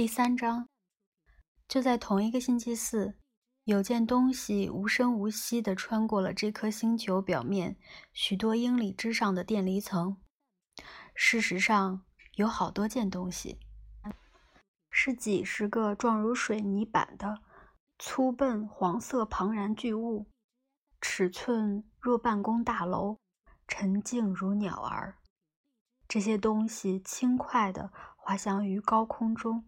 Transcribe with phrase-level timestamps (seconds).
[0.00, 0.66] 第三章，
[1.68, 3.18] 就在同一个星期四，
[3.64, 7.76] 有件东西无声无息地穿过了这颗星球表面
[8.14, 10.16] 许多英里之上的电离层。
[11.14, 13.60] 事实上，有好多件东西，
[14.90, 17.42] 是几十个状如水泥板的
[17.98, 20.30] 粗笨黄色庞然巨物，
[21.02, 23.18] 尺寸若办公大楼，
[23.68, 25.18] 沉静如鸟儿。
[26.08, 29.66] 这些东西轻快地滑翔于高空中。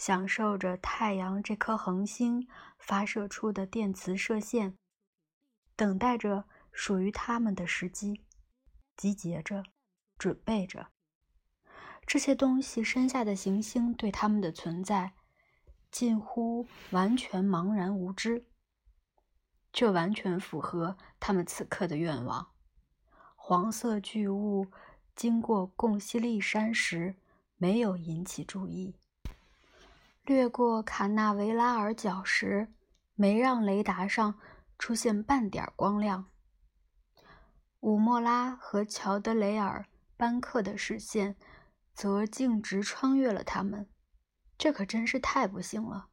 [0.00, 4.78] 享受着太阳这颗恒星发射出的电磁射线，
[5.76, 8.24] 等待着属于他们的时机，
[8.96, 9.62] 集结着，
[10.16, 10.88] 准备着。
[12.06, 15.12] 这些东西身下的行星对他们的存在
[15.90, 18.46] 近乎完全茫然无知，
[19.70, 22.52] 这完全符合他们此刻的愿望。
[23.36, 24.68] 黄色巨物
[25.14, 27.16] 经过贡西利山时，
[27.58, 28.96] 没有引起注意。
[30.30, 32.68] 掠过卡纳维拉尔角时，
[33.16, 34.38] 没让雷达上
[34.78, 36.26] 出现半点光亮。
[37.80, 41.34] 武莫拉和乔德雷尔班克的视线
[41.92, 43.88] 则径直穿越了他们。
[44.56, 46.06] 这可真是太不幸了，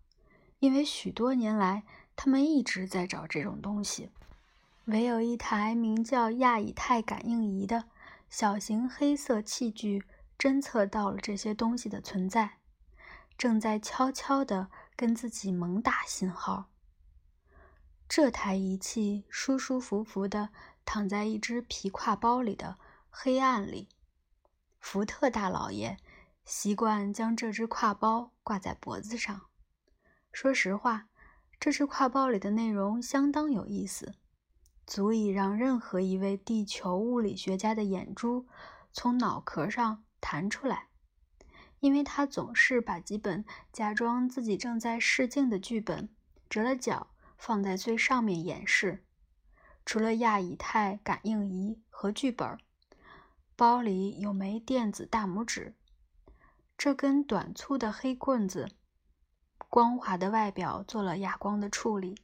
[0.58, 1.84] 因为许多年来
[2.16, 4.09] 他们一直在找这种东西。
[4.86, 7.84] 唯有一台名叫亚以太感应仪的
[8.31, 10.04] 小型黑色器具
[10.40, 12.56] 侦测到了这些东西的存在。
[13.38, 16.70] 正在悄悄地跟自己猛打信号。
[18.10, 20.50] 这台仪器舒舒服服地
[20.86, 22.78] 躺在一只皮挎包里的
[23.10, 23.90] 黑暗里。
[24.80, 25.98] 福特大老爷
[26.46, 29.42] 习惯将这只挎包挂在脖子上。
[30.32, 31.08] 说实话，
[31.60, 34.16] 这只挎包里的内容相当有意思，
[34.86, 38.48] 足以让任何一位地球物理学家的眼珠
[38.94, 40.88] 从脑壳上弹出来。
[41.80, 46.09] 因为他总是把几本假装自己正在试镜的剧本
[46.50, 49.03] 折了角放在最上面演示。
[49.86, 52.57] 除了亚以太感应仪和剧本，
[53.56, 55.75] 包里有枚电子大拇指。
[56.78, 58.69] 这根短粗的黑棍子，
[59.69, 62.19] 光滑的外表做了哑光的处理，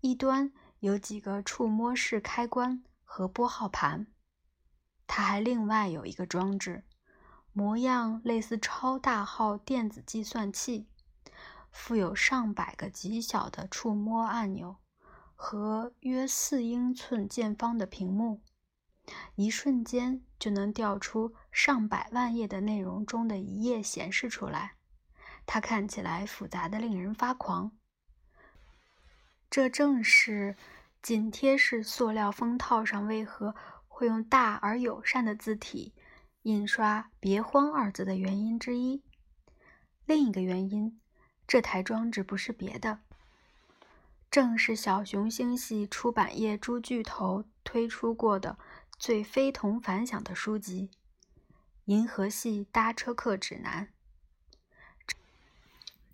[0.00, 4.06] 一端有几个触摸式开关和拨号盘。
[5.06, 6.84] 它还另外有一个装置。
[7.52, 10.86] 模样类似超大号电子计算器，
[11.70, 14.76] 附有上百个极小的触摸按钮
[15.34, 18.40] 和约四英寸见方的屏幕，
[19.34, 24.76] 一瞬间就能调出上百万页的内容中的一页显示出来。
[25.44, 27.72] 它看起来复杂的令人发狂。
[29.50, 30.56] 这正是
[31.02, 33.56] 紧贴式塑料封套上为何
[33.88, 35.92] 会用大而友善的字体。
[36.42, 39.02] 印刷“别慌”二字的原因之一。
[40.06, 40.98] 另一个原因，
[41.46, 43.00] 这台装置不是别的，
[44.30, 48.58] 正是小熊星系出版业诸巨头推出过的
[48.98, 50.88] 最非同凡响的书籍
[51.84, 53.88] 《银河系搭车客指南》。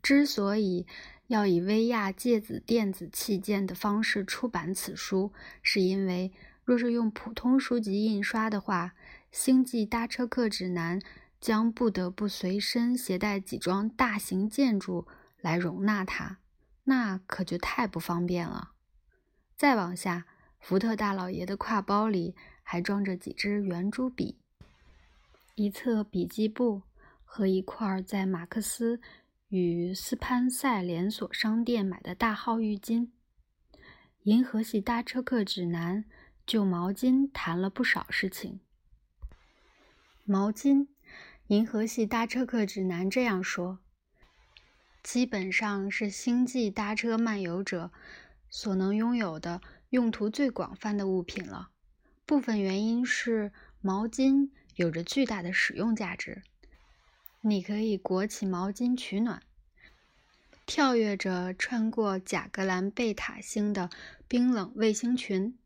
[0.02, 0.86] 之所以
[1.28, 5.32] 要以威亚介子电子器件的方式出版此书，
[5.62, 6.32] 是因为
[6.64, 8.94] 若是用普通书籍印刷的话，
[9.36, 10.98] 星际搭车客指南
[11.38, 15.06] 将不得不随身携带几幢大型建筑
[15.42, 16.38] 来容纳它，
[16.84, 18.72] 那可就太不方便了。
[19.54, 20.24] 再往下，
[20.58, 24.38] 福特大老爷的挎包里还装着几支圆珠笔、
[25.54, 26.80] 一册笔记簿
[27.22, 29.02] 和一块在马克思
[29.48, 33.10] 与斯潘塞连锁商店买的大号浴巾。
[34.22, 36.06] 银河系搭车客指南
[36.46, 38.60] 就毛巾谈了不少事情。
[40.28, 40.78] 毛巾，
[41.46, 43.78] 《银河系搭车客指南》这样说
[45.04, 47.92] ：“基本上是星际搭车漫游者
[48.50, 49.60] 所能拥有的
[49.90, 51.68] 用途最广泛的物品了。
[52.24, 56.42] 部分原因是毛巾有着巨大的使用价值。
[57.42, 59.40] 你可以裹起毛巾取暖，
[60.66, 63.90] 跳跃着穿过贾格兰贝塔星的
[64.26, 65.56] 冰冷卫星群。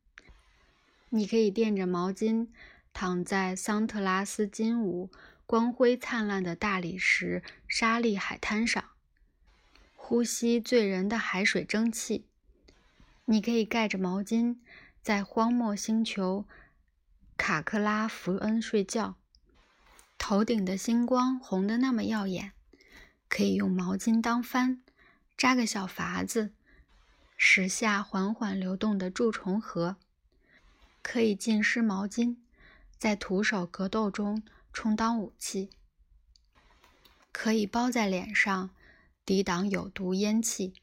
[1.08, 2.48] 你可以垫着毛巾。”
[3.00, 5.10] 躺在桑特拉斯金舞
[5.46, 8.90] 光辉灿烂的大理石沙砾海滩上，
[9.96, 12.26] 呼吸醉人的海水蒸汽。
[13.24, 14.58] 你可以盖着毛巾
[15.00, 16.44] 在荒漠星球
[17.38, 19.16] 卡克拉福恩睡觉，
[20.18, 22.52] 头顶的星光红得那么耀眼，
[23.30, 24.82] 可以用毛巾当帆，
[25.38, 26.52] 扎个小筏子，
[27.38, 29.96] 驶下缓缓流动的蛀虫河，
[31.00, 32.36] 可以浸湿毛巾。
[33.00, 34.42] 在徒手格斗中
[34.74, 35.70] 充当武器。
[37.32, 38.68] 可以包在脸上，
[39.24, 40.74] 抵挡有毒烟气，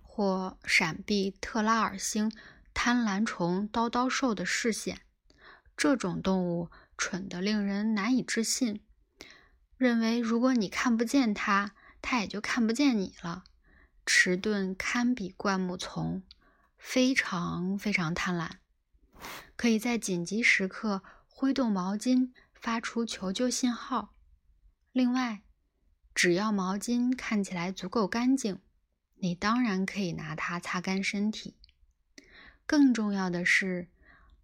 [0.00, 2.30] 或闪避特拉尔星
[2.72, 5.00] 贪婪虫叨叨兽的视线。
[5.76, 8.84] 这种动物蠢得令人难以置信，
[9.76, 13.42] 认为如果你看不见它，它也就看不见你了。
[14.06, 16.22] 迟钝堪比灌木丛，
[16.78, 18.50] 非常非常贪婪，
[19.56, 21.02] 可以在紧急时刻
[21.40, 24.14] 挥动毛巾发出求救信号。
[24.92, 25.40] 另外，
[26.14, 28.58] 只要毛巾看起来足够干净，
[29.14, 31.56] 你当然可以拿它擦干身体。
[32.66, 33.88] 更重要的是，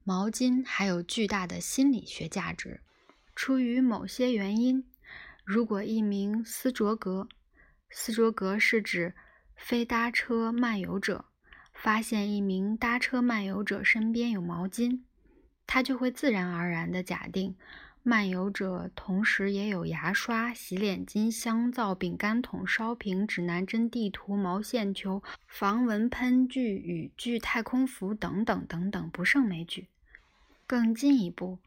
[0.04, 2.80] 毛巾还有巨大的心理学价值。
[3.34, 4.90] 出于某些原因，
[5.44, 7.28] 如果一名斯卓格
[7.92, 9.14] （斯卓格是指
[9.54, 11.26] 非搭车漫游者）
[11.76, 15.02] 发现一名搭车漫游者身边有毛巾，
[15.66, 17.54] 他就会自然而然地假定。
[18.02, 29.88] 漫游者同时也有牙刷、洗脸巾、香皂、饼干桶、烧瓶、指南针、地图、毛线球、防蚊喷具、雨具、太空服等等等等，不胜枚举。
[30.68, 31.58] 更进一步，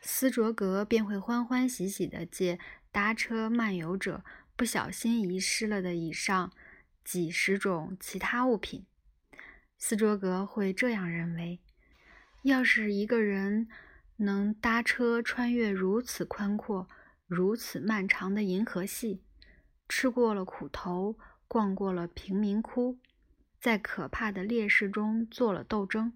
[0.00, 2.60] 斯卓格便会欢欢喜喜地借
[2.92, 4.22] 搭车漫游者
[4.54, 6.52] 不小心遗失了的以上
[7.04, 8.84] 几十种其他物品。
[9.76, 11.58] 斯卓格会这样认为：
[12.44, 13.68] 要是一个人。
[14.18, 16.88] 能搭车穿越如此宽阔、
[17.26, 19.24] 如此漫长的银河系，
[19.88, 21.18] 吃过了苦头，
[21.48, 23.00] 逛过了贫民窟，
[23.60, 26.12] 在可怕的劣势中做了斗争，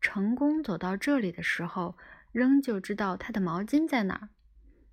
[0.00, 1.98] 成功走到这里的时候，
[2.30, 4.28] 仍旧知道他的毛巾在哪儿。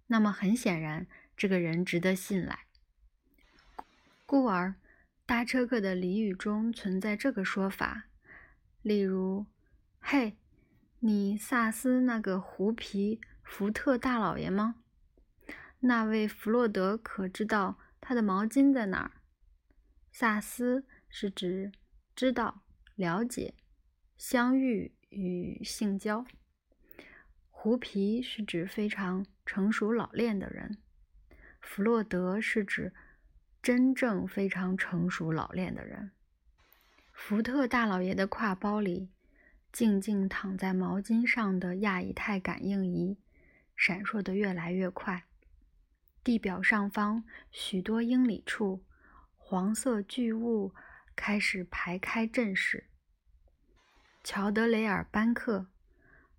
[0.08, 1.06] 那么很显然，
[1.38, 2.66] 这个人值得信赖。
[4.26, 4.74] 故而，
[5.28, 8.06] 搭车客的俚语中存在这个说法，
[8.82, 9.46] 例如
[10.02, 10.36] ：“嘿。”
[11.02, 14.76] 你萨斯那个狐皮福特大老爷吗？
[15.80, 19.12] 那位弗洛德可知道他的毛巾在哪儿？
[20.12, 21.72] 萨斯是指
[22.14, 22.64] 知道、
[22.96, 23.54] 了解、
[24.18, 26.26] 相遇与性交；
[27.50, 30.74] 狐皮是指非常成熟老练的人；
[31.62, 32.94] 弗洛德是指
[33.64, 36.12] 真正非常成熟老练的人。
[37.14, 39.08] 福特大老爷的挎包里。
[39.72, 43.18] 静静躺在毛巾上的亚以太感应仪
[43.76, 45.26] 闪烁得越来越快。
[46.24, 48.84] 地表上方许多英里处，
[49.38, 50.74] 黄色巨物
[51.16, 52.90] 开始排开阵势。
[54.24, 55.68] 乔德雷尔班克，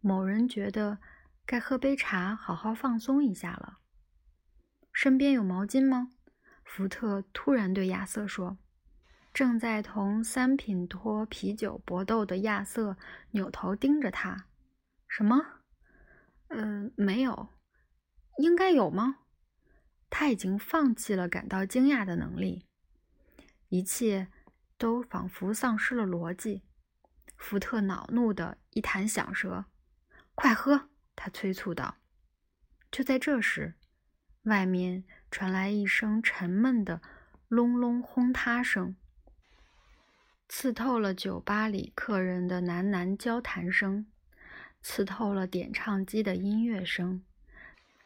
[0.01, 0.99] 某人觉得
[1.47, 3.79] 该喝杯茶，好好放松一下了。
[4.93, 6.13] 身边有毛巾吗？
[6.65, 8.59] 福特突然对亚瑟说。
[9.33, 12.97] 正在同三品托啤酒搏斗的亚瑟
[13.31, 14.47] 扭头盯着他。
[15.09, 15.63] 什么？
[16.49, 17.49] 嗯，没有。
[18.39, 19.19] 应该有吗？
[20.09, 22.67] 他已经放弃了感到惊讶的能力。
[23.69, 24.29] 一切
[24.77, 26.63] 都仿佛丧失了逻辑。
[27.37, 29.67] 福特恼怒的一弹响舌。
[30.35, 30.89] 快喝！
[31.15, 31.99] 他催促道。
[32.91, 33.75] 就在这时，
[34.43, 37.01] 外面传来一声沉闷的
[37.47, 38.97] 隆隆轰塌声。
[40.53, 44.05] 刺透了酒吧里客人的喃喃交谈声，
[44.83, 47.23] 刺透了点唱机的音乐声，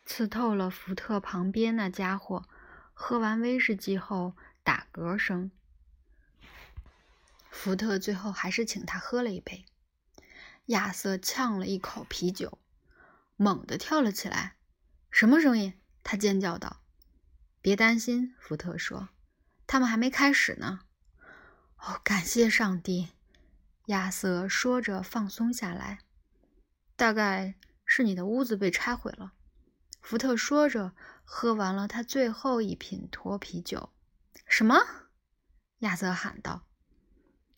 [0.05, 2.47] 刺透了福特旁边那家伙
[2.93, 5.51] 喝完威士忌后打嗝声。
[7.51, 9.65] 福特最后还是请他喝了一杯。
[10.67, 12.59] 亚瑟呛了一口啤酒，
[13.37, 14.57] 猛地跳了起来。
[15.11, 15.73] “什么声音？”
[16.05, 16.83] 他尖叫道。
[17.63, 19.09] “别担心。”福特说
[19.67, 20.81] ，“他们还没开始呢。”
[21.87, 23.11] 哦，感谢上帝！
[23.87, 25.99] 亚瑟说着，放松下来。
[26.97, 29.35] 大概是你的屋子被拆毁了。
[30.01, 33.91] 福特说着，喝完了他最后一瓶脱啤酒。
[34.47, 34.81] 什么？
[35.81, 36.65] 亚瑟喊道。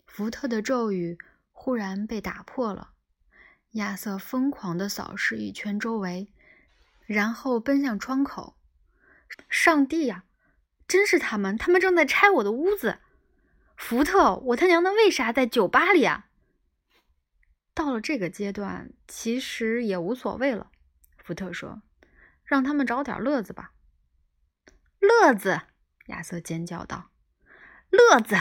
[0.08, 1.16] 福特的咒语
[1.52, 2.94] 忽然被打破了。
[3.72, 6.32] 亚瑟疯狂地扫视一圈周围，
[7.04, 8.56] 然后奔向窗口。
[9.48, 10.24] 上帝呀！
[10.88, 11.56] 真是他们！
[11.56, 12.98] 他们正在拆我的屋子！
[13.76, 16.28] 福特，我他娘的为啥在酒吧里啊？
[17.74, 20.70] 到了这个阶段，其实也无所谓了。
[21.22, 21.82] 福特说
[22.42, 23.72] ：“让他们找点乐子吧。”
[24.98, 25.62] 乐子！
[26.06, 27.10] 亚瑟尖叫道
[27.90, 28.36] ：“乐子！”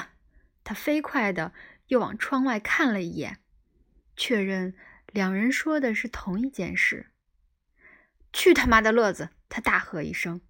[0.64, 1.54] 他飞快的
[1.88, 3.40] 又往窗外看了一眼，
[4.16, 4.76] 确认
[5.08, 7.12] 两人说的是同一件事。
[8.32, 10.42] “去他妈的乐子！”他大喝一声。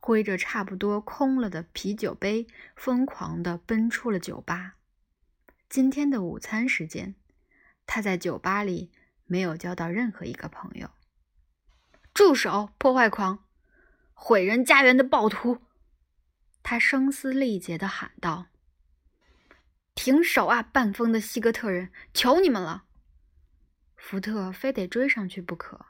[0.00, 4.76] 挥着差不多空了的啤酒杯，疯狂地奔出了酒吧。
[5.68, 7.14] 今天的午餐时间，
[7.86, 8.90] 他在酒吧里
[9.26, 10.90] 没有交到任何一个朋友。
[12.14, 12.70] 住手！
[12.78, 13.44] 破坏狂，
[14.14, 15.62] 毁人家园的暴徒！
[16.62, 18.46] 他声嘶力竭地喊道
[19.94, 21.92] ：“停手啊，半疯的西格特人！
[22.12, 22.84] 求你们了！”
[23.94, 25.86] 福特非得追上去不可。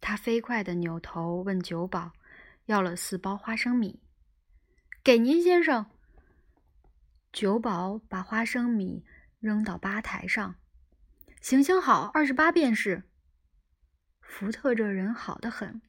[0.00, 2.12] 他飞快地扭头问酒保
[2.66, 4.02] ：“要了四包花生米，
[5.02, 5.86] 给您先生。”
[7.32, 9.04] 酒保把花生米
[9.40, 10.54] 扔到吧台上。
[11.40, 13.02] 行行好，二十八便是。
[14.20, 15.82] 福特这人好得很，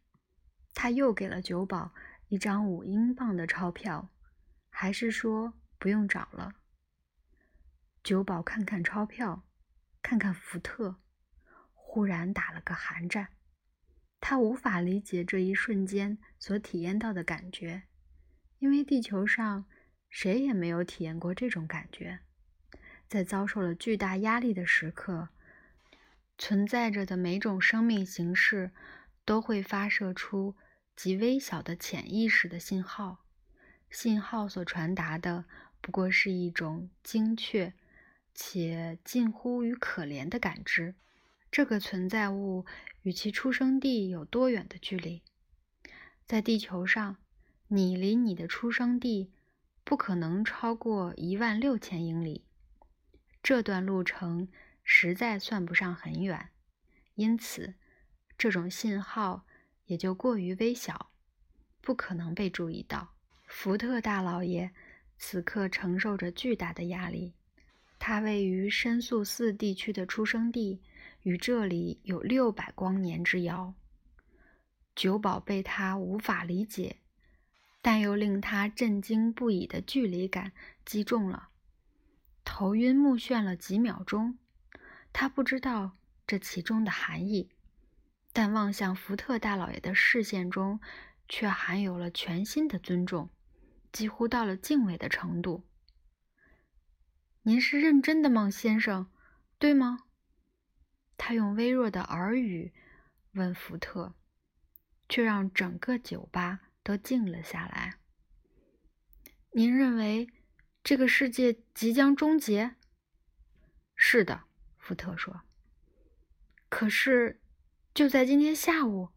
[0.74, 1.94] 他又给了酒保
[2.27, 4.10] 一张五英镑的钞票，
[4.70, 6.53] 还是说不用找了。
[8.03, 9.48] 酒保看看钞票，
[10.01, 10.98] 看看福特，
[11.74, 13.35] 忽然打了个寒战。
[14.19, 17.84] 他无法理解这一瞬间所体验到的感觉，
[18.60, 19.65] 因为地球上
[20.10, 22.19] 谁也没有体验过这种感觉，
[23.07, 25.29] 在遭受了巨大压力的时刻。
[26.38, 28.72] 存在着的每种生命形式
[29.24, 30.55] 都会发射出
[30.95, 33.25] 极微小的潜意识的信号，
[33.89, 35.45] 信号所传达的
[35.79, 37.74] 不过是一种精确
[38.34, 40.95] 且近乎于可怜的感知。
[41.55, 42.65] 这个存在物
[43.03, 45.24] 与其出生地有多远的距离？
[46.25, 47.15] 在地球上，
[47.69, 49.31] 你离你的出生地
[49.85, 52.43] 不可能超过一万六千英里。
[53.41, 54.50] 这段路程。
[54.83, 56.50] 实在算不上很远，
[57.13, 57.75] 因此
[58.38, 59.47] 这种信号
[59.85, 61.13] 也就过于微小，
[61.81, 63.15] 不可能被注意到。
[63.47, 64.71] 福特大老爷
[65.17, 67.33] 此刻承受着巨大的压力，
[67.97, 70.81] 他位于深宿四地区的出生地
[71.25, 73.74] 与这里有六百光年之遥。
[74.96, 76.98] 酒保被他无法理解，
[77.82, 80.51] 但又令他震惊不已的距离感
[80.86, 81.50] 击中了，
[82.44, 84.38] 头晕目眩了几秒钟。
[85.12, 87.50] 他不知道这其中的含义，
[88.32, 90.79] 但望向福特大老爷的视线中，
[91.27, 93.32] 却含有了全新的尊重，
[93.91, 95.63] 几乎到了敬畏的程度。
[97.41, 99.08] 您是认真的吗，先生？
[99.58, 100.03] 对吗？
[101.17, 102.74] 他用微弱的耳语
[103.34, 104.15] 问福特，
[105.10, 108.00] 却让整个酒吧都静了下来。
[109.51, 110.29] 您认为
[110.84, 112.75] 这个世界即将终结？
[113.95, 114.43] 是的。
[114.77, 115.41] 福特说
[116.69, 117.41] ：“可是，
[117.91, 119.10] 就在今天下午，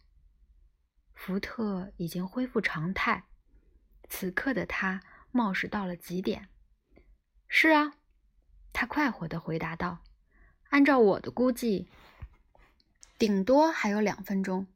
[1.13, 3.25] 福特已经恢复常态。
[4.09, 6.49] 此刻的他冒失到了极点。
[7.49, 7.93] 是啊，
[8.73, 10.03] 他快活的回答道
[10.71, 11.89] ：‘按照我的估计，
[13.19, 14.67] 顶多还有两分钟。’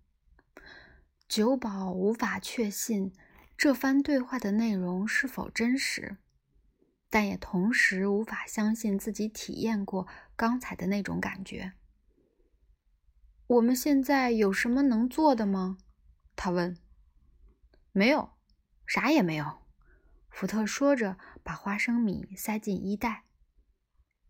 [1.28, 3.12] 酒保无法确信
[3.56, 6.16] 这番对话的内容是否真实。”
[7.10, 11.74] 但也同时无法相信自己体验过刚才的那种感觉。
[13.46, 15.76] 我们现在有什么能做的吗？
[16.34, 16.74] 他问。
[17.92, 18.30] 没有，
[18.86, 19.60] 啥也没有。
[20.30, 23.24] 福特说着，把花生米塞进衣袋。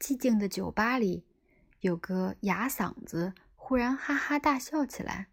[0.00, 1.24] 寂静的酒吧里，
[1.82, 5.26] 有个哑嗓子忽然哈哈大笑起来，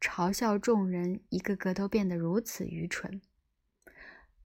[0.00, 3.20] 嘲笑众人一个个都变得如此愚蠢。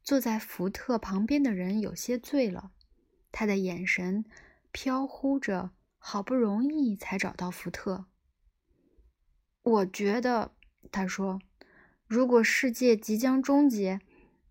[0.04, 2.72] 坐在福特旁边的人有些醉了，
[3.32, 4.26] 他的眼神
[4.72, 5.70] 飘忽着，
[6.00, 8.06] 好不容易才找到福特。
[9.62, 10.56] 我觉得，
[10.92, 11.40] 他说
[12.08, 14.02] ：“如果世界即将终结，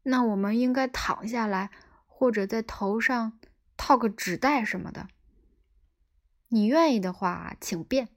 [0.04, 1.72] 那我们应该躺下来，
[2.06, 3.36] 或者在头上
[3.76, 5.08] 套个纸袋什么的。”
[6.48, 8.08] 你愿意的话，请便。”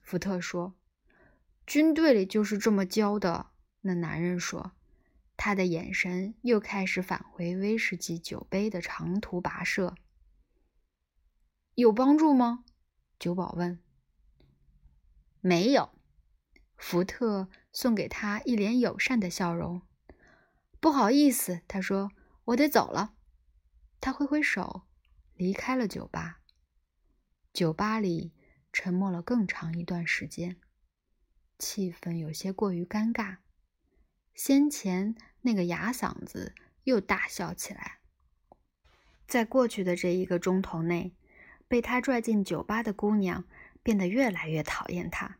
[0.00, 0.74] 福特说。
[1.66, 3.50] “军队里就是这么教的。”
[3.82, 4.72] 那男人说。
[5.34, 9.96] 他的眼神又开始返回威士忌酒杯的长途跋涉。
[11.74, 12.64] 有帮助吗？
[13.18, 13.82] 酒保问。
[15.40, 15.90] 没有。
[16.76, 19.82] 福特送给他一脸友善的笑容。
[20.78, 22.12] 不好意思，他说，
[22.44, 23.14] 我得走了。
[24.00, 24.82] 他挥挥手，
[25.34, 26.41] 离开了酒吧。
[27.52, 28.32] 酒吧里
[28.72, 30.56] 沉默了更长一段时间，
[31.58, 33.38] 气氛有些过于尴尬。
[34.34, 35.14] 先前。
[35.44, 36.54] 那个哑嗓子
[36.84, 37.98] 又大笑起来。
[39.26, 41.16] 在过去的这一个钟头内，
[41.66, 43.44] 被他拽进酒吧的姑娘
[43.82, 45.38] 变得越来越讨厌他。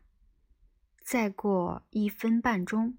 [0.99, 2.97] 再过一分半钟，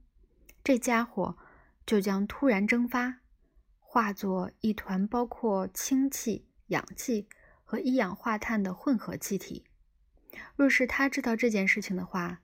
[0.63, 1.37] 这家伙
[1.85, 3.19] 就将突然蒸发，
[3.81, 7.29] 化作一团包括氢气、氧气
[7.75, 9.65] 和一氧化碳的混合气体。
[10.55, 12.41] 若是他知道这件事情的话，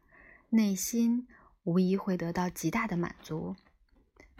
[0.48, 1.28] 内心
[1.62, 3.54] 无疑会得到极大的满足。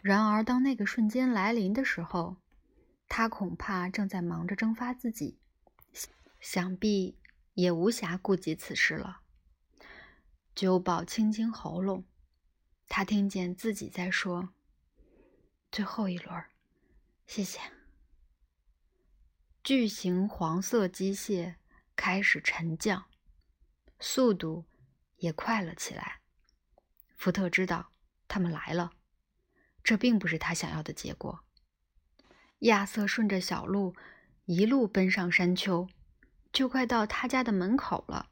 [0.03, 2.39] 然而，当那个瞬间来临的时候，
[3.09, 5.39] 他恐怕正在忙着蒸发自己，
[6.41, 7.17] 想必
[7.55, 9.21] 也无暇顾及此事了。
[10.57, 12.05] 酒保清清喉咙，
[12.89, 14.49] 他听见自己在说
[15.71, 16.45] ：“最后一轮，
[17.29, 17.61] 谢谢。
[19.63, 21.57] 巨型黄色机械
[21.95, 23.05] 开始沉降，
[23.99, 24.65] 速度
[25.17, 26.21] 也快了起来。
[27.19, 27.93] 福特知道
[28.27, 28.93] 他们来了，
[29.85, 31.41] 这并不是他想要的结果。
[32.61, 33.95] 亚瑟顺着小路
[34.47, 35.87] 一路奔上山丘，
[36.51, 38.31] 就快到他家的门口了。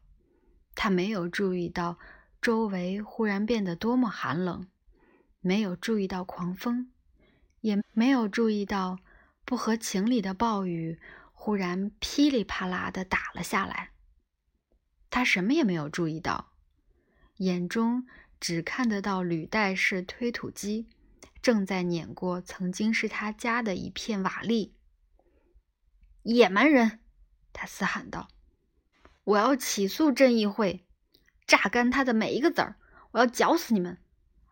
[0.75, 1.99] 他没有注意到
[2.41, 4.67] 周围忽然变得多么寒冷，
[5.41, 6.91] 没有注意到狂风，
[7.61, 8.99] 也没有注意到
[9.45, 10.99] 不合情理的暴雨。
[11.49, 13.93] 忽然噼里啪啦的打了下来，
[15.09, 16.53] 他什么也没有注意到，
[17.39, 18.07] 眼中
[18.39, 20.91] 只看得到履带式推土机
[21.41, 24.73] 正在碾过曾经是他家的一片瓦砾。
[26.23, 27.01] 野蛮人！
[27.55, 28.29] 他嘶喊道
[29.25, 30.85] ：“我要起诉正义会，
[31.47, 32.77] 榨干他的每一个子儿！
[33.13, 33.97] 我要绞死你们！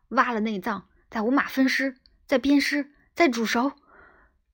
[0.08, 3.72] 挖了内脏，再五马分尸，再鞭尸，再煮熟，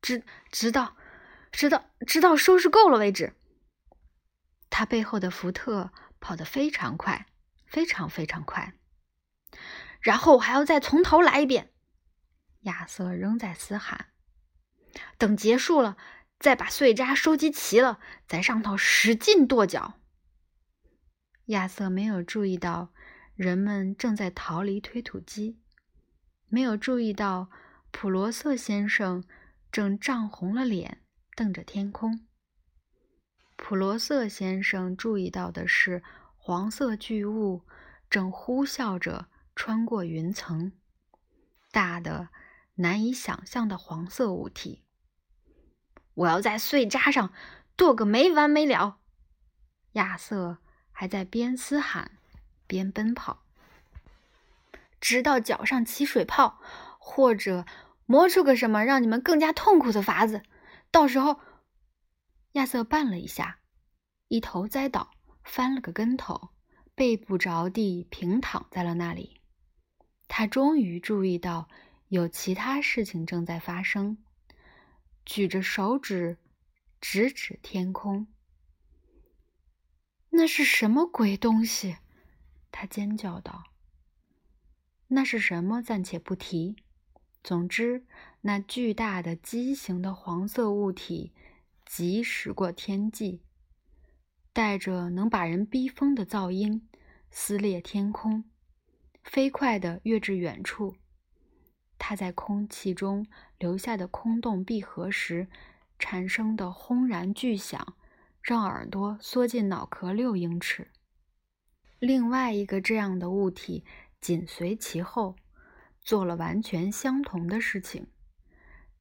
[0.01, 0.97] 直直到……”
[1.53, 3.35] 直到直到收拾够了为止。
[4.69, 7.27] 他背后的福特跑得非常快，
[7.67, 8.75] 非常非常快。
[10.01, 11.71] 然后还要再从头来一遍。
[12.63, 14.07] 亚瑟仍在嘶喊。
[15.19, 15.97] 等结束了，
[16.39, 20.01] 再把碎渣收集齐了，在上头使劲跺脚。
[21.47, 22.93] 亚瑟没有注意到
[23.35, 25.61] 人们正在逃离推土机，
[26.49, 27.51] 没有注意到
[27.91, 29.25] 普罗瑟先生
[29.71, 31.02] 正涨红了脸。
[31.35, 32.27] 瞪着天空，
[33.57, 36.03] 普罗瑟先生注意到的是
[36.37, 37.63] 黄色巨物
[38.11, 40.73] 正呼啸着穿过云层，
[41.71, 42.29] 大的
[42.75, 44.83] 难以想象的黄色物体。
[46.15, 47.33] 我要在碎渣上
[47.77, 48.99] 剁个没完没了。
[49.93, 50.59] 亚瑟
[50.91, 52.13] 还在边嘶喊
[52.67, 53.45] 边奔跑，
[55.01, 56.61] 直到脚上起水泡，
[56.99, 57.65] 或者
[58.05, 60.43] 磨出个什么让你们更加痛苦的法子。
[60.93, 61.41] 到时候，
[62.53, 63.61] 亚瑟绊了一下，
[64.29, 65.11] 一头栽倒，
[65.43, 66.51] 翻了个跟头，
[66.95, 69.41] 背部着地，平躺在了那里。
[70.29, 71.69] 他终于注意到
[72.09, 74.19] 有其他事情正在发生，
[75.25, 76.37] 举着手指
[77.01, 78.27] 直指天空。
[80.29, 81.97] 那是什么鬼东西？
[82.71, 83.65] 他尖叫道。
[85.09, 85.83] 那是什么？
[85.83, 86.77] 暂且不提。
[87.43, 88.07] 总之，
[88.43, 91.33] 那巨大的畸形的黄色物体
[91.87, 93.41] 疾驶过天际，
[94.53, 96.89] 带着能把人逼疯的噪音，
[97.31, 98.45] 撕裂天空，
[99.23, 100.97] 飞快地跃至远处。
[101.99, 103.25] 它在空气中
[103.59, 105.47] 留下的空洞闭合时
[105.99, 107.97] 产生的轰然巨响，
[108.43, 110.91] 让耳朵缩进脑壳六英尺。
[112.01, 113.85] 另外一个这样的物体
[114.21, 115.37] 紧随其后。
[116.05, 118.09] 做了完全相同的事情，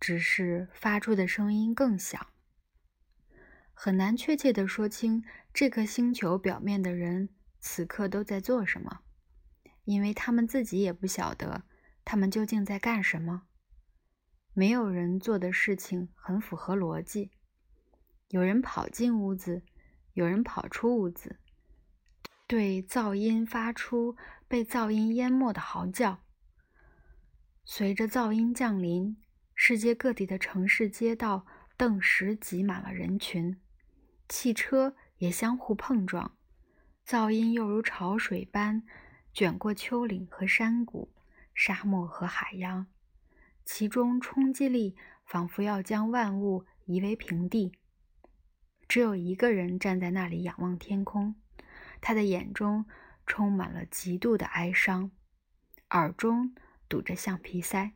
[0.02, 2.28] 只是发出的声音更响。
[3.72, 9.02] 很难确切地说清这颗星球表面的人此刻都在做什么，
[9.86, 11.64] 因为他们自己也不晓得
[12.04, 13.44] 他们究竟在干什么。
[14.54, 17.32] 没有人做的事情很符合逻辑。
[18.30, 19.64] 有人跑进屋子，
[20.14, 21.40] 有人跑出屋子，
[22.48, 24.16] 对噪音发出
[24.48, 26.20] 被噪音淹没的嚎叫。
[27.64, 29.18] 随着噪音降临，
[29.64, 31.46] 世界各地的城市街道
[31.78, 33.62] 顿时挤满了人群，
[34.28, 36.36] 汽车也相互碰撞，
[37.06, 38.82] 噪音又如潮水般
[39.32, 41.14] 卷过丘陵和山谷、
[41.54, 42.88] 沙漠和海洋，
[43.64, 44.96] 其中冲击力
[45.28, 47.72] 仿佛要将万物夷为平地。
[48.88, 51.36] 只有一个人站在那里仰望天空，
[52.02, 52.88] 他的眼中
[53.28, 55.12] 充满了极度的哀伤，
[55.92, 56.56] 耳中。
[56.90, 57.94] 堵着橡皮塞，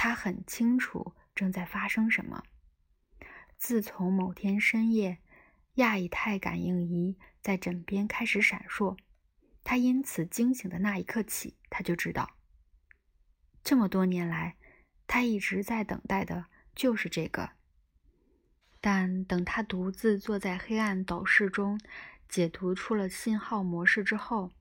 [0.00, 2.44] 他很清楚正在发生什么。
[3.56, 5.18] 自从某天深夜，
[5.74, 8.96] 亚以太感应仪在枕边开始闪烁，
[9.64, 12.36] 他因此惊醒的那一刻起，他就知道，
[13.64, 14.56] 这么多年来，
[15.08, 17.50] 他一直在等待的就是这个。
[18.80, 21.80] 但等他独自坐在黑暗斗室中，
[22.28, 24.52] 解读出了信号模式之后，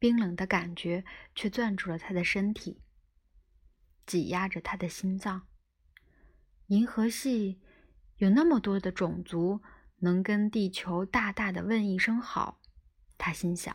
[0.00, 1.04] 冰冷的感觉
[1.36, 2.82] 却攥住了他的身体，
[4.06, 5.46] 挤压着他的心脏。
[6.68, 7.60] 银河系
[8.16, 9.60] 有那么多的种族
[9.98, 12.60] 能跟地球大大的问一声好，
[13.18, 13.74] 他心想。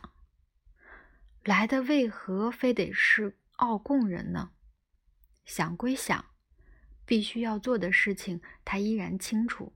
[1.44, 4.52] 来的为何非得是奥贡人呢？
[5.44, 6.24] 想归想，
[7.04, 9.72] 必须要做的事情他依然清楚。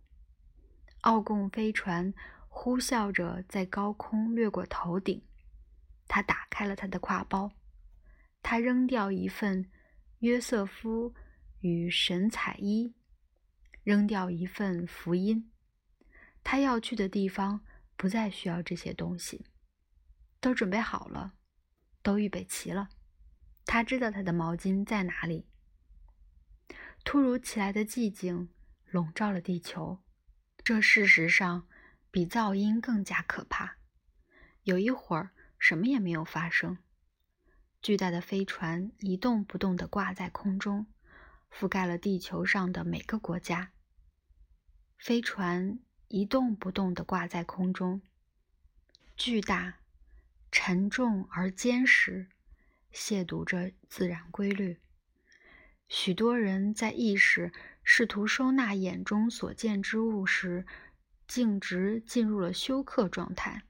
[1.00, 2.14] 奥贡飞船
[2.48, 5.22] 呼啸着在高空掠过头顶。
[6.08, 7.50] 他打开了他的挎包，
[8.42, 9.68] 他扔掉一份
[10.20, 11.14] 约瑟夫
[11.60, 12.94] 与神采衣，
[13.82, 15.52] 扔掉一份福音。
[16.42, 17.60] 他要去的地方
[17.96, 19.44] 不再需要这些东西，
[20.40, 21.34] 都准备好了，
[22.02, 22.88] 都预备齐了。
[23.64, 25.46] 他知道他的毛巾在哪里。
[27.04, 28.48] 突如其来的寂静
[28.86, 30.02] 笼罩了地球，
[30.64, 31.68] 这事实上
[32.10, 33.76] 比噪音更加可怕。
[34.62, 36.78] 有一会儿，什么也没有发生。
[37.86, 40.88] 巨大的飞船一动不动地挂在空中，
[41.52, 43.70] 覆盖了地球上的每个国家。
[44.98, 48.02] 飞船一动不动地挂在空中，
[49.16, 49.78] 巨大、
[50.50, 52.26] 沉重而坚实，
[52.92, 54.80] 亵渎着自然规律。
[55.86, 57.52] 许多人在意识
[57.84, 60.66] 试图收纳眼中所见之物时，
[61.28, 63.62] 径直进入了休克状态。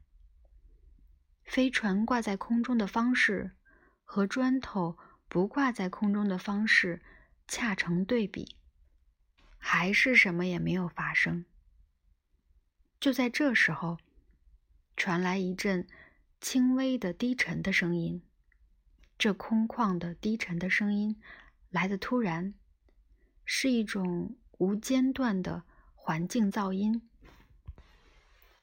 [1.44, 3.52] 飞船挂在空中的方式。
[4.06, 4.96] 和砖头
[5.28, 7.02] 不挂在空中的方式
[7.46, 8.56] 恰成对比，
[9.58, 11.44] 还是什么也没有发生。
[12.98, 13.98] 就在这时候，
[14.96, 15.86] 传来一阵
[16.40, 18.22] 轻微的低沉的声音。
[19.18, 21.20] 这空旷的低沉的声音
[21.70, 22.54] 来得突然，
[23.44, 25.64] 是一种无间断的
[25.94, 27.08] 环境噪音。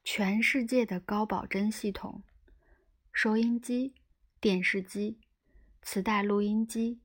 [0.03, 2.23] 全世界的高保真系统、
[3.12, 3.93] 收音机、
[4.39, 5.19] 电视机。
[5.86, 7.02] 磁带录音机、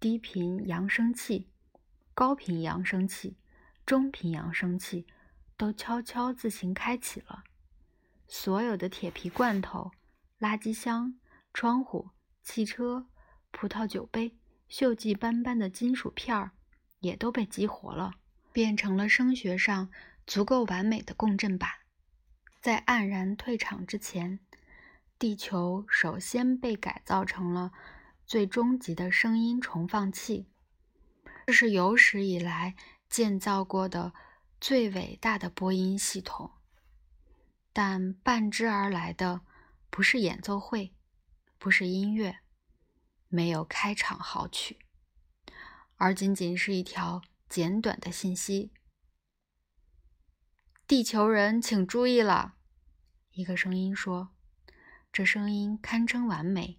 [0.00, 1.50] 低频扬声器、
[2.14, 3.36] 高频扬声器、
[3.84, 5.06] 中频扬声器
[5.56, 7.44] 都悄悄自行开启了。
[8.26, 9.92] 所有的铁皮罐头、
[10.40, 11.14] 垃圾箱、
[11.52, 12.08] 窗户、
[12.42, 13.06] 汽车、
[13.50, 14.34] 葡萄酒杯、
[14.68, 16.52] 锈迹斑斑的金属片儿
[17.00, 18.14] 也都被激活了，
[18.50, 19.90] 变成了声学上
[20.26, 21.68] 足够完美的共振板。
[22.62, 24.40] 在黯然退场之前，
[25.18, 27.72] 地球首先被改造成了。
[28.32, 30.48] 最终极的声音重放器，
[31.46, 32.74] 这是有史以来
[33.10, 34.14] 建造过的
[34.58, 36.50] 最伟大的播音系统。
[37.74, 39.42] 但伴之而来的
[39.90, 40.94] 不是演奏会，
[41.58, 42.38] 不是音乐，
[43.28, 44.78] 没有开场好曲，
[45.96, 48.72] 而仅仅是一条简短的信息
[50.88, 52.54] ：“地球人，请注意了！”
[53.32, 54.30] 一个声音说，
[55.12, 56.78] 这声音堪称完美。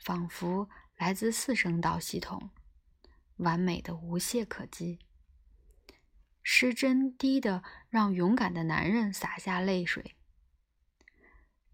[0.00, 2.50] 仿佛来自四声道系统，
[3.36, 4.98] 完美的无懈可击。
[6.42, 10.16] 失真低的让勇敢的男人洒下泪水。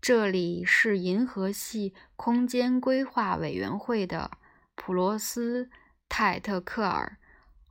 [0.00, 4.38] 这里是银河系空间规划委员会的
[4.74, 5.70] 普罗斯
[6.08, 7.18] 泰特克尔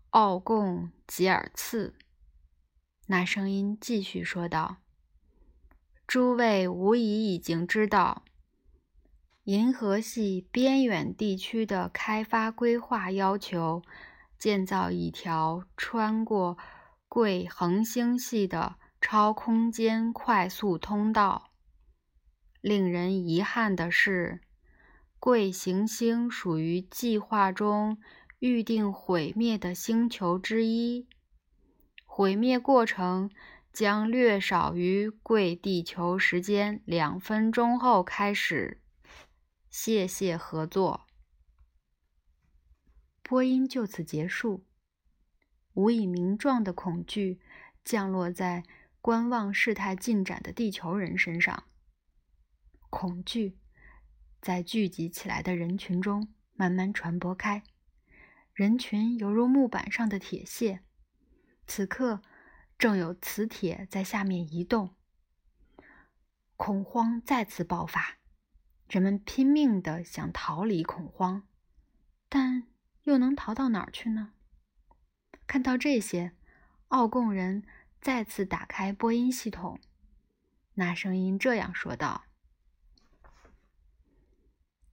[0.09, 1.93] 奥贡吉尔茨。
[3.07, 4.77] 那声音继续说道
[6.07, 8.23] ：“诸位无疑已经知道。”
[9.45, 13.83] 银河系边远地区的开发规划要求
[14.39, 16.57] 建造一条穿过
[17.07, 21.51] 贵恒星系的超空间快速通道。
[22.59, 24.41] 令人遗憾的是，
[25.19, 27.99] 贵行星属于计划中
[28.39, 31.07] 预定毁灭的星球之一。
[32.03, 33.29] 毁灭过程
[33.71, 38.81] 将略少于贵地球时间两分钟后开始。
[39.77, 41.05] 谢谢合作。
[43.21, 44.65] 播音就此结束。
[45.73, 47.41] 无以名状的恐惧
[47.83, 48.63] 降落在
[49.01, 51.65] 观望事态进展的地球人身上。
[52.89, 53.57] 恐惧
[54.41, 57.61] 在聚集起来的人群中慢慢传播开，
[58.53, 60.79] 人群犹如木板上的铁屑，
[61.67, 62.21] 此刻
[62.77, 64.95] 正有磁铁在下面移动。
[66.55, 68.19] 恐慌再次爆发。
[68.87, 71.47] 人们拼命的想逃离恐慌，
[72.29, 72.67] 但
[73.03, 74.33] 又能逃到哪儿去呢？
[75.47, 76.33] 看到这些，
[76.89, 77.63] 奥贡人
[77.99, 79.79] 再次打开播音系统。
[80.75, 82.25] 那声音这样说道：“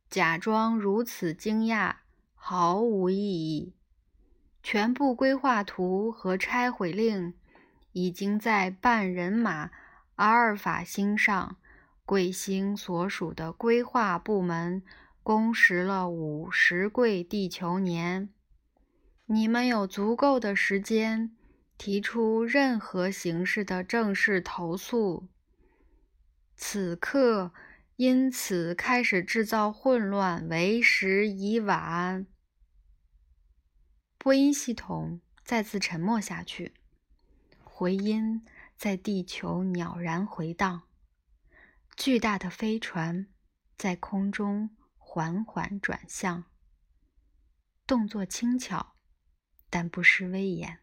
[0.08, 1.96] 假装如此惊讶
[2.34, 3.74] 毫无意义。
[4.62, 7.34] 全部规划图和拆毁令
[7.92, 9.70] 已经在半人马
[10.14, 11.56] 阿尔法星上。”
[12.12, 14.82] 贵星所属的规划部门
[15.22, 18.28] 工时了五十贵地球年。
[19.24, 21.34] 你们有足够的时间
[21.78, 25.26] 提出任何形式的正式投诉。
[26.54, 27.54] 此刻，
[27.96, 32.26] 因此开始制造混乱为时已晚。
[34.18, 36.74] 播音系统再次沉默下去，
[37.64, 38.44] 回音
[38.76, 40.82] 在地球袅然回荡。
[41.96, 43.28] 巨大的飞船
[43.76, 46.44] 在空中缓缓转向，
[47.86, 48.96] 动作轻巧，
[49.68, 50.80] 但不失威严。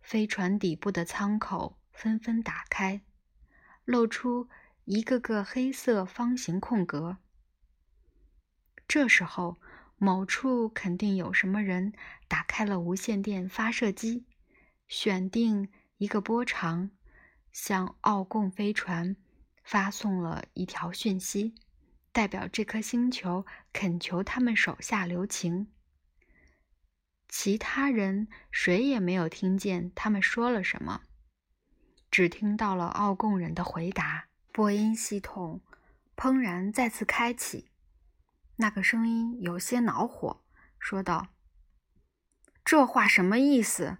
[0.00, 3.02] 飞船底部的舱口纷纷打开，
[3.84, 4.48] 露出
[4.84, 7.18] 一个个黑色方形空格。
[8.88, 9.60] 这时候，
[9.96, 11.92] 某处肯定有什么人
[12.26, 14.26] 打开了无线电发射机，
[14.88, 16.90] 选定一个波长，
[17.52, 19.16] 向奥贡飞船
[19.64, 21.56] 发送了一条讯息。
[22.12, 25.72] 代表这颗星球恳求他们手下留情。
[27.28, 31.00] 其他人谁也没有听见他们说了什么，
[32.12, 34.28] 只听到了奥贡人的回答。
[34.52, 35.60] 播音系统
[36.14, 37.68] 砰然再次开启，
[38.54, 40.44] 那个声音有些恼火，
[40.78, 41.30] 说道
[42.64, 43.98] ：“这话什么意思？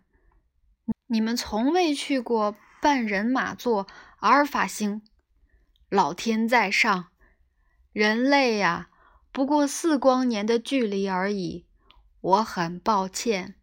[1.09, 5.03] 你们从未去过半人马座阿尔法星？
[5.89, 7.09] 老天在上！”
[7.93, 8.91] 人类呀，
[9.31, 11.67] 不过四光年的距离而已。
[12.21, 13.57] 我很抱歉，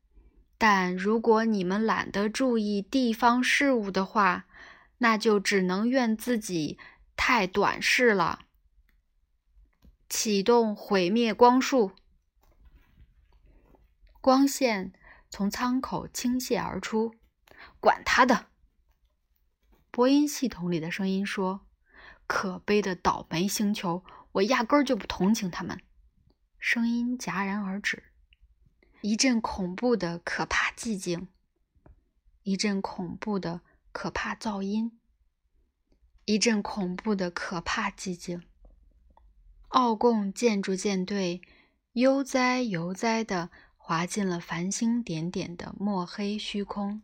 [0.57, 4.45] 但如果你们懒得注意地方事务的话，
[4.99, 6.77] 那就只能怨自己
[7.15, 8.41] 太短视了。
[10.07, 11.93] 启动毁灭光束，
[14.21, 14.93] 光线
[15.29, 17.15] 从舱口倾泻而出。
[17.79, 18.47] 管他的！
[19.89, 21.61] 播音系统里的声音说
[22.33, 25.81] ：“可悲的倒霉星球。”我压根儿就不同情他们。
[26.57, 28.03] 声音戛然而止，
[29.01, 31.27] 一阵恐怖的可怕寂静，
[32.43, 33.59] 一阵恐怖的
[33.91, 34.97] 可怕噪音，
[36.23, 38.41] 一阵恐怖的可怕寂静。
[39.67, 41.41] 奥贡建筑舰队
[41.91, 47.01] 悠哉悠哉地滑进了繁星点点的墨黑虚空。